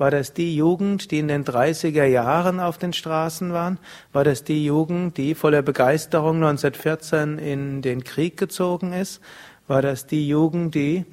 War 0.00 0.10
das 0.10 0.32
die 0.32 0.56
Jugend, 0.56 1.10
die 1.10 1.18
in 1.18 1.28
den 1.28 1.44
30er 1.44 2.06
Jahren 2.06 2.58
auf 2.58 2.78
den 2.78 2.94
Straßen 2.94 3.52
waren? 3.52 3.78
War 4.14 4.24
das 4.24 4.44
die 4.44 4.64
Jugend, 4.64 5.18
die 5.18 5.34
voller 5.34 5.60
Begeisterung 5.60 6.36
1914 6.36 7.38
in 7.38 7.82
den 7.82 8.02
Krieg 8.02 8.38
gezogen 8.38 8.94
ist? 8.94 9.20
War 9.68 9.82
das 9.82 10.06
die 10.06 10.26
Jugend, 10.26 10.74
die 10.74 11.04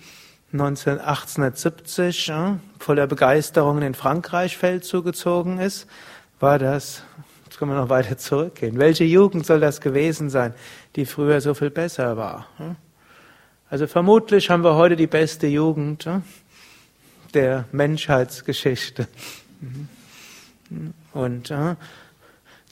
1870 0.54 2.27
ja, 2.27 2.60
voller 2.80 3.08
Begeisterung 3.08 3.82
in 3.82 3.94
Frankreich-Feldzug 3.94 5.06
gezogen 5.06 5.60
ist? 5.60 5.88
War 6.39 6.60
das, 6.60 7.04
jetzt 7.46 7.60
können 7.60 7.72
wir 7.72 7.80
noch 7.80 7.89
weiter 7.89 8.18
zurückgehen, 8.18 8.80
welche 8.80 9.04
Jugend 9.04 9.46
soll 9.46 9.60
das 9.60 9.82
gewesen 9.82 10.30
sein, 10.30 10.54
die 10.96 11.06
früher 11.06 11.42
so 11.42 11.54
viel 11.54 11.70
besser 11.70 12.18
war? 12.18 12.48
Also 13.70 13.88
vermutlich 13.88 14.50
haben 14.50 14.63
wir 14.63 14.75
heute 14.75 14.96
die 14.96 15.08
beste 15.08 15.48
Jugend. 15.48 16.06
Ja? 16.06 16.22
der 17.34 17.66
Menschheitsgeschichte. 17.72 19.08
Und 21.13 21.51
äh, 21.51 21.75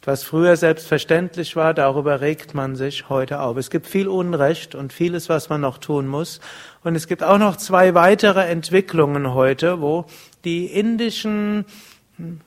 was 0.05 0.23
früher 0.23 0.55
selbstverständlich 0.55 1.55
war, 1.55 1.73
darüber 1.73 2.21
regt 2.21 2.53
man 2.53 2.75
sich 2.75 3.09
heute 3.09 3.39
auf. 3.39 3.57
Es 3.57 3.69
gibt 3.69 3.87
viel 3.87 4.07
Unrecht 4.07 4.75
und 4.75 4.93
vieles, 4.93 5.29
was 5.29 5.49
man 5.49 5.61
noch 5.61 5.77
tun 5.77 6.07
muss. 6.07 6.39
Und 6.83 6.95
es 6.95 7.07
gibt 7.07 7.23
auch 7.23 7.37
noch 7.37 7.57
zwei 7.57 7.93
weitere 7.95 8.45
Entwicklungen 8.45 9.33
heute, 9.33 9.81
wo 9.81 10.05
die 10.43 10.67
indischen 10.67 11.65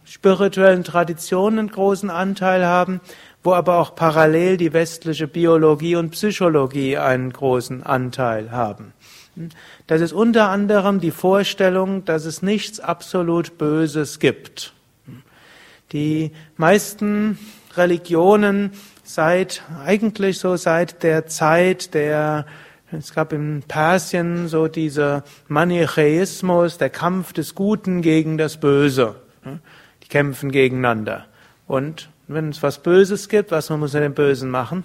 spirituellen 0.04 0.84
Traditionen 0.84 1.58
einen 1.58 1.70
großen 1.70 2.10
Anteil 2.10 2.64
haben, 2.64 3.00
wo 3.42 3.54
aber 3.54 3.78
auch 3.78 3.94
parallel 3.94 4.56
die 4.56 4.72
westliche 4.72 5.28
Biologie 5.28 5.96
und 5.96 6.10
Psychologie 6.10 6.96
einen 6.96 7.32
großen 7.32 7.82
Anteil 7.82 8.50
haben. 8.50 8.92
Das 9.86 10.00
ist 10.00 10.12
unter 10.12 10.48
anderem 10.48 11.00
die 11.00 11.12
Vorstellung, 11.12 12.04
dass 12.04 12.24
es 12.24 12.42
nichts 12.42 12.80
absolut 12.80 13.56
Böses 13.58 14.18
gibt. 14.18 14.72
Die 15.92 16.33
meisten 16.57 17.38
Religionen 17.76 18.73
seit, 19.04 19.62
eigentlich 19.85 20.38
so 20.38 20.57
seit 20.57 21.02
der 21.02 21.26
Zeit 21.26 21.95
der, 21.95 22.47
es 22.92 23.14
gab 23.14 23.33
in 23.33 23.62
Persien 23.66 24.49
so 24.49 24.68
dieser 24.68 25.25
Manichäismus, 25.49 26.78
der 26.78 26.90
Kampf 26.90 27.33
des 27.33 27.54
Guten 27.54 28.02
gegen 28.02 28.38
das 28.38 28.59
Böse. 28.59 29.16
Die 30.02 30.09
kämpfen 30.09 30.50
gegeneinander. 30.50 31.26
Und 31.66 32.11
wenn 32.26 32.50
es 32.50 32.62
was 32.62 32.83
Böses 32.83 33.28
gibt, 33.28 33.50
was 33.50 33.71
muss 33.71 33.92
man 33.92 34.02
mit 34.02 34.11
dem 34.11 34.14
Bösen 34.14 34.50
machen? 34.50 34.85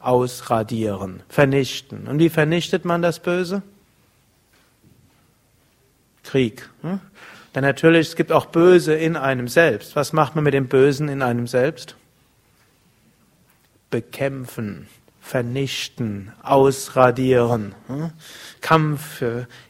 ausradieren, 0.00 1.22
vernichten. 1.28 2.08
Und 2.08 2.18
wie 2.18 2.30
vernichtet 2.30 2.84
man 2.84 3.02
das 3.02 3.20
Böse? 3.20 3.62
Krieg. 6.24 6.68
Denn 7.54 7.62
natürlich, 7.62 8.08
es 8.08 8.16
gibt 8.16 8.30
auch 8.30 8.46
Böse 8.46 8.94
in 8.94 9.16
einem 9.16 9.48
selbst. 9.48 9.96
Was 9.96 10.12
macht 10.12 10.34
man 10.34 10.44
mit 10.44 10.54
dem 10.54 10.68
Bösen 10.68 11.08
in 11.08 11.22
einem 11.22 11.46
selbst? 11.46 11.96
Bekämpfen, 13.90 14.86
vernichten, 15.20 16.32
ausradieren. 16.42 17.74
Hm? 17.88 18.12
Kampf 18.60 19.22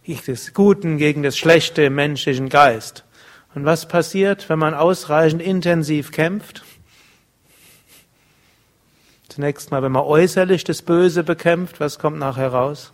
des 0.07 0.53
Guten 0.53 0.99
gegen 0.99 1.23
das 1.23 1.39
Schlechte 1.39 1.83
im 1.83 1.95
menschlichen 1.95 2.51
Geist. 2.51 3.05
Und 3.55 3.65
was 3.65 3.89
passiert, 3.89 4.49
wenn 4.49 4.59
man 4.59 4.75
ausreichend 4.75 5.41
intensiv 5.41 6.13
kämpft? 6.13 6.63
Zunächst 9.29 9.71
mal, 9.71 9.83
wenn 9.83 9.93
man 9.93 10.03
äußerlich 10.03 10.65
das 10.65 10.83
Böse 10.83 11.25
bekämpft, 11.25 11.81
was 11.81 11.99
kommt 11.99 12.19
nachher 12.19 12.49
raus? 12.49 12.93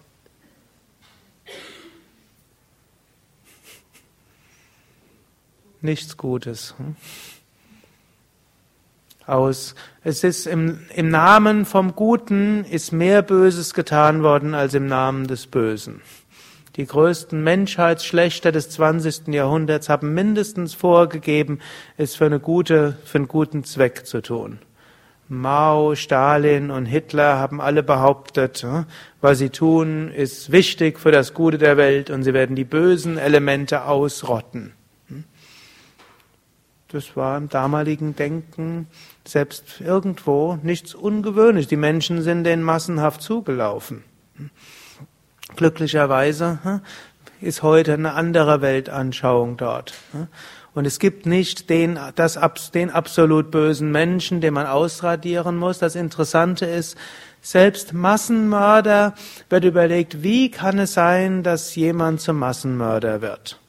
Nichts 5.81 6.17
Gutes. 6.17 6.75
Aus, 9.27 9.75
es 10.05 10.23
ist 10.23 10.47
im, 10.47 10.81
im 10.95 11.11
Namen 11.11 11.65
vom 11.65 11.97
Guten 11.97 12.65
ist 12.65 12.93
mehr 12.93 13.23
Böses 13.23 13.75
getan 13.75 14.23
worden 14.23 14.55
als 14.55 14.75
im 14.75 14.87
Namen 14.87 15.27
des 15.27 15.49
Bösen. 15.49 16.01
Die 16.77 16.87
größten 16.87 17.43
Menschheitsschlechter 17.43 18.53
des 18.53 18.71
20. 18.71 19.29
Jahrhunderts 19.29 19.89
haben 19.89 20.15
mindestens 20.15 20.75
vorgegeben, 20.75 21.59
es 21.97 22.15
für 22.15 22.27
eine 22.27 22.39
gute, 22.39 22.99
für 23.05 23.19
einen 23.19 23.29
guten 23.29 23.65
Zweck 23.65 24.07
zu 24.07 24.21
tun. 24.21 24.61
Mao, 25.29 25.97
Stalin 25.97 26.71
und 26.71 26.87
Hitler 26.87 27.39
haben 27.39 27.61
alle 27.61 27.83
behauptet, 27.83 28.59
hm, 28.59 28.85
was 29.21 29.39
sie 29.39 29.51
tun, 29.51 30.13
ist 30.13 30.53
wichtig 30.53 31.01
für 31.01 31.11
das 31.11 31.35
Gute 31.35 31.59
der 31.59 31.77
Welt 31.77 32.11
und 32.11 32.23
sie 32.23 32.33
werden 32.33 32.55
die 32.55 32.65
bösen 32.65 33.19
Elemente 33.19 33.87
ausrotten. 33.87 34.76
Hm. 36.93 36.93
Das 36.93 37.17
war 37.17 37.37
im 37.37 37.49
damaligen 37.49 38.17
Denken 38.17 38.87
selbst 39.27 39.81
irgendwo 39.81 40.59
nichts 40.63 40.95
Ungewöhnliches. 40.95 41.69
Die 41.69 41.77
Menschen 41.77 42.23
sind 42.23 42.45
denen 42.45 42.63
massenhaft 42.63 43.23
zugelaufen. 43.23 44.05
Hm. 44.37 44.51
Glücklicherweise 45.55 46.83
ist 47.41 47.63
heute 47.63 47.95
eine 47.95 48.15
andere 48.15 48.61
Weltanschauung 48.61 49.57
dort. 49.57 49.95
Und 50.75 50.87
es 50.87 50.99
gibt 50.99 51.25
nicht 51.25 51.71
den, 51.71 51.99
das, 52.17 52.39
den 52.75 52.91
absolut 52.91 53.51
bösen 53.51 53.91
Menschen, 53.93 54.41
den 54.41 54.55
man 54.55 54.67
ausradieren 54.67 55.57
muss. 55.57 55.79
Das 55.79 55.95
Interessante 55.95 56.67
ist, 56.67 56.99
selbst 57.41 57.93
Massenmörder 57.93 59.15
wird 59.49 59.65
überlegt, 59.65 60.23
wie 60.23 60.51
kann 60.51 60.79
es 60.79 60.95
sein, 60.95 61.43
dass 61.43 61.75
jemand 61.77 62.21
zum 62.21 62.39
Massenmörder 62.39 63.23
wird? 63.23 63.61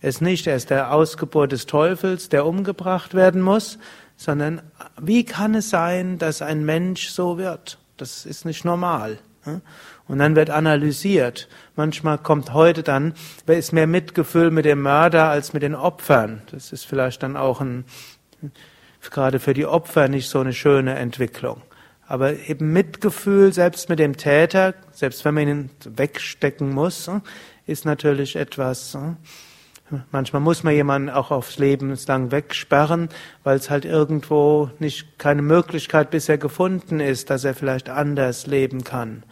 Ist 0.00 0.22
nicht, 0.22 0.46
er 0.46 0.56
ist 0.56 0.70
der 0.70 0.92
Ausgeburt 0.92 1.52
des 1.52 1.66
Teufels, 1.66 2.28
der 2.28 2.46
umgebracht 2.46 3.14
werden 3.14 3.42
muss, 3.42 3.78
sondern 4.16 4.62
wie 5.00 5.24
kann 5.24 5.54
es 5.54 5.70
sein, 5.70 6.18
dass 6.18 6.42
ein 6.42 6.64
Mensch 6.64 7.08
so 7.08 7.38
wird? 7.38 7.78
Das 7.96 8.26
ist 8.26 8.44
nicht 8.44 8.64
normal. 8.64 9.18
Hm? 9.42 9.60
Und 10.06 10.18
dann 10.18 10.36
wird 10.36 10.50
analysiert. 10.50 11.48
Manchmal 11.76 12.18
kommt 12.18 12.54
heute 12.54 12.82
dann, 12.82 13.14
wer 13.46 13.58
ist 13.58 13.72
mehr 13.72 13.86
Mitgefühl 13.86 14.50
mit 14.50 14.64
dem 14.64 14.82
Mörder 14.82 15.28
als 15.28 15.52
mit 15.52 15.62
den 15.62 15.74
Opfern? 15.74 16.42
Das 16.50 16.72
ist 16.72 16.84
vielleicht 16.84 17.22
dann 17.22 17.36
auch 17.36 17.60
ein, 17.60 17.84
gerade 19.10 19.38
für 19.40 19.54
die 19.54 19.66
Opfer 19.66 20.08
nicht 20.08 20.28
so 20.28 20.40
eine 20.40 20.52
schöne 20.52 20.94
Entwicklung. 20.94 21.62
Aber 22.06 22.32
eben 22.48 22.72
Mitgefühl, 22.72 23.52
selbst 23.52 23.90
mit 23.90 23.98
dem 23.98 24.16
Täter, 24.16 24.74
selbst 24.92 25.24
wenn 25.24 25.34
man 25.34 25.48
ihn 25.48 25.70
wegstecken 25.84 26.72
muss, 26.72 27.10
ist 27.66 27.84
natürlich 27.84 28.36
etwas, 28.36 28.96
Manchmal 30.10 30.42
muss 30.42 30.64
man 30.64 30.74
jemanden 30.74 31.10
auch 31.10 31.30
aufs 31.30 31.58
Lebenslang 31.58 32.30
wegsperren, 32.30 33.08
weil 33.42 33.56
es 33.56 33.70
halt 33.70 33.84
irgendwo 33.84 34.70
nicht 34.78 35.18
keine 35.18 35.42
Möglichkeit 35.42 36.10
bisher 36.10 36.38
gefunden 36.38 37.00
ist, 37.00 37.30
dass 37.30 37.44
er 37.44 37.54
vielleicht 37.54 37.88
anders 37.88 38.46
leben 38.46 38.84
kann. 38.84 39.22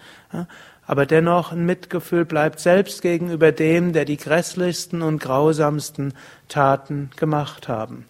Aber 0.86 1.04
dennoch 1.04 1.52
ein 1.52 1.66
Mitgefühl 1.66 2.24
bleibt 2.24 2.60
selbst 2.60 3.02
gegenüber 3.02 3.52
dem, 3.52 3.92
der 3.92 4.04
die 4.04 4.16
grässlichsten 4.16 5.02
und 5.02 5.20
grausamsten 5.20 6.14
Taten 6.48 7.10
gemacht 7.16 7.68
haben. 7.68 8.06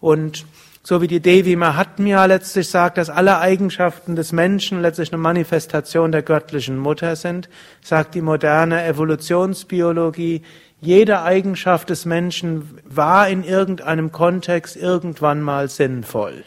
Und 0.00 0.46
so 0.86 1.02
wie 1.02 1.08
die 1.08 1.18
Devi 1.18 1.56
Mahatmya 1.56 2.26
letztlich 2.26 2.68
sagt, 2.68 2.96
dass 2.96 3.10
alle 3.10 3.40
Eigenschaften 3.40 4.14
des 4.14 4.30
Menschen 4.30 4.82
letztlich 4.82 5.12
eine 5.12 5.20
Manifestation 5.20 6.12
der 6.12 6.22
göttlichen 6.22 6.78
Mutter 6.78 7.16
sind, 7.16 7.48
sagt 7.82 8.14
die 8.14 8.20
moderne 8.20 8.84
Evolutionsbiologie, 8.84 10.42
jede 10.80 11.22
Eigenschaft 11.22 11.90
des 11.90 12.04
Menschen 12.04 12.78
war 12.84 13.28
in 13.28 13.42
irgendeinem 13.42 14.12
Kontext 14.12 14.76
irgendwann 14.76 15.42
mal 15.42 15.68
sinnvoll. 15.68 16.44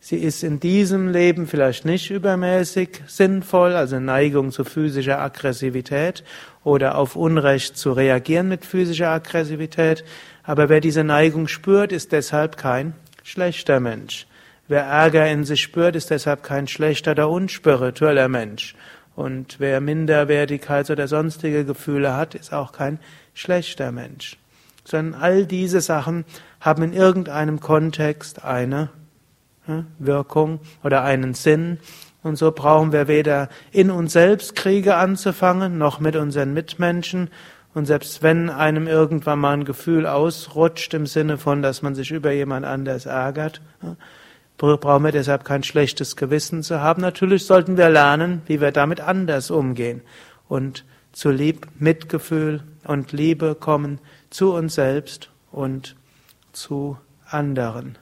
Sie 0.00 0.16
ist 0.16 0.42
in 0.42 0.58
diesem 0.58 1.12
Leben 1.12 1.46
vielleicht 1.46 1.84
nicht 1.84 2.10
übermäßig 2.10 3.02
sinnvoll, 3.08 3.74
also 3.74 4.00
Neigung 4.00 4.52
zu 4.52 4.64
physischer 4.64 5.20
Aggressivität 5.20 6.24
oder 6.64 6.96
auf 6.96 7.14
Unrecht 7.14 7.76
zu 7.76 7.92
reagieren 7.92 8.48
mit 8.48 8.64
physischer 8.64 9.10
Aggressivität. 9.10 10.02
Aber 10.44 10.70
wer 10.70 10.80
diese 10.80 11.04
Neigung 11.04 11.46
spürt, 11.46 11.92
ist 11.92 12.12
deshalb 12.12 12.56
kein 12.56 12.94
schlechter 13.28 13.78
Mensch. 13.78 14.26
Wer 14.68 14.84
Ärger 14.84 15.30
in 15.30 15.44
sich 15.44 15.62
spürt, 15.62 15.96
ist 15.96 16.10
deshalb 16.10 16.42
kein 16.42 16.66
schlechter 16.66 17.10
oder 17.12 17.28
unspiritueller 17.28 18.28
Mensch. 18.28 18.74
Und 19.16 19.56
wer 19.58 19.82
Minderwertigkeits- 19.82 20.90
oder 20.90 21.08
sonstige 21.08 21.64
Gefühle 21.64 22.16
hat, 22.16 22.34
ist 22.34 22.54
auch 22.54 22.72
kein 22.72 22.98
schlechter 23.34 23.92
Mensch. 23.92 24.38
Sondern 24.84 25.20
all 25.20 25.44
diese 25.44 25.82
Sachen 25.82 26.24
haben 26.60 26.82
in 26.82 26.92
irgendeinem 26.94 27.60
Kontext 27.60 28.44
eine 28.44 28.88
Wirkung 29.98 30.60
oder 30.82 31.02
einen 31.04 31.34
Sinn. 31.34 31.78
Und 32.22 32.36
so 32.36 32.50
brauchen 32.50 32.92
wir 32.92 33.08
weder 33.08 33.50
in 33.70 33.90
uns 33.90 34.14
selbst 34.14 34.56
Kriege 34.56 34.96
anzufangen, 34.96 35.76
noch 35.76 36.00
mit 36.00 36.16
unseren 36.16 36.54
Mitmenschen. 36.54 37.28
Und 37.74 37.86
selbst 37.86 38.22
wenn 38.22 38.50
einem 38.50 38.86
irgendwann 38.86 39.38
mal 39.38 39.52
ein 39.52 39.64
Gefühl 39.64 40.06
ausrutscht 40.06 40.94
im 40.94 41.06
Sinne 41.06 41.38
von, 41.38 41.62
dass 41.62 41.82
man 41.82 41.94
sich 41.94 42.10
über 42.10 42.32
jemand 42.32 42.66
anders 42.66 43.06
ärgert, 43.06 43.60
brauchen 44.56 45.04
wir 45.04 45.12
deshalb 45.12 45.44
kein 45.44 45.62
schlechtes 45.62 46.16
Gewissen 46.16 46.62
zu 46.62 46.80
haben. 46.80 47.02
Natürlich 47.02 47.46
sollten 47.46 47.76
wir 47.76 47.88
lernen, 47.90 48.42
wie 48.46 48.60
wir 48.60 48.72
damit 48.72 49.00
anders 49.00 49.50
umgehen 49.50 50.02
und 50.48 50.84
zu 51.12 51.30
Lieb, 51.30 51.68
Mitgefühl 51.78 52.62
und 52.84 53.12
Liebe 53.12 53.54
kommen 53.54 54.00
zu 54.30 54.52
uns 54.52 54.74
selbst 54.74 55.30
und 55.50 55.96
zu 56.52 56.98
anderen. 57.26 57.98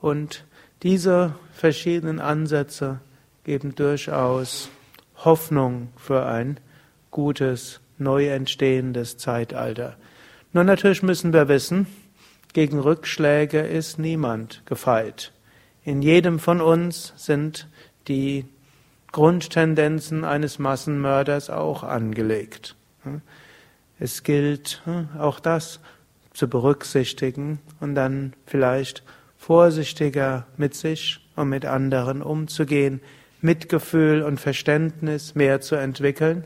Und 0.00 0.44
diese 0.82 1.34
verschiedenen 1.52 2.20
Ansätze 2.20 3.00
geben 3.44 3.74
durchaus 3.74 4.70
Hoffnung 5.16 5.88
für 5.96 6.26
ein 6.26 6.60
gutes, 7.10 7.80
neu 7.98 8.28
entstehendes 8.28 9.16
Zeitalter. 9.16 9.96
Nur 10.52 10.64
natürlich 10.64 11.02
müssen 11.02 11.32
wir 11.32 11.48
wissen, 11.48 11.86
gegen 12.52 12.78
Rückschläge 12.78 13.60
ist 13.60 13.98
niemand 13.98 14.62
gefeit. 14.64 15.32
In 15.84 16.02
jedem 16.02 16.38
von 16.38 16.60
uns 16.60 17.12
sind 17.16 17.68
die 18.08 18.46
Grundtendenzen 19.12 20.24
eines 20.24 20.58
Massenmörders 20.58 21.50
auch 21.50 21.82
angelegt. 21.82 22.76
Es 23.98 24.22
gilt 24.22 24.82
auch 25.18 25.40
das 25.40 25.80
zu 26.32 26.48
berücksichtigen 26.48 27.58
und 27.80 27.94
dann 27.94 28.34
vielleicht 28.46 29.02
vorsichtiger 29.36 30.46
mit 30.56 30.74
sich 30.74 31.26
und 31.36 31.48
mit 31.48 31.64
anderen 31.64 32.22
umzugehen, 32.22 33.00
Mitgefühl 33.40 34.22
und 34.22 34.40
Verständnis 34.40 35.34
mehr 35.34 35.60
zu 35.60 35.76
entwickeln, 35.76 36.44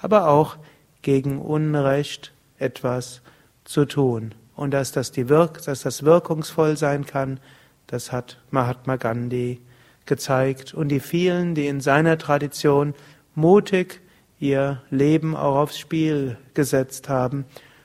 aber 0.00 0.28
auch 0.28 0.56
gegen 1.02 1.40
Unrecht 1.40 2.32
etwas 2.58 3.20
zu 3.64 3.84
tun. 3.84 4.34
Und 4.54 4.72
dass 4.72 4.92
das, 4.92 5.12
die 5.12 5.28
Wirk 5.28 5.62
dass 5.64 5.82
das 5.82 6.04
wirkungsvoll 6.04 6.76
sein 6.76 7.06
kann, 7.06 7.40
das 7.86 8.12
hat 8.12 8.38
Mahatma 8.50 8.96
Gandhi 8.96 9.60
gezeigt 10.06 10.74
und 10.74 10.88
die 10.88 11.00
vielen, 11.00 11.54
die 11.54 11.66
in 11.66 11.80
seiner 11.80 12.18
Tradition 12.18 12.94
mutig 13.34 14.00
ihr 14.38 14.82
Leben 14.90 15.36
auch 15.36 15.56
aufs 15.56 15.78
Spiel 15.78 16.36
gesetzt 16.54 17.08
haben 17.08 17.44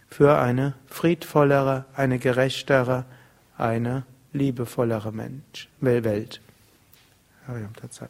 für 0.10 0.38
eine 0.38 0.74
friedvollere, 0.88 1.86
eine 1.94 2.18
gerechtere, 2.20 3.06
eine 3.58 4.04
liebevollere 4.34 5.12
Mensch, 5.12 5.70
Welt. 5.80 6.42
Hariam 7.48 7.76
Tatsat. 7.76 8.10